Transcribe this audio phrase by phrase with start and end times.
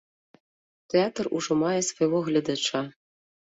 [0.93, 2.87] Тэатр ужо мае свайго гледача.